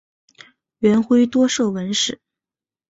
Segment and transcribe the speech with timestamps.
[0.79, 2.19] 元晖多涉文史。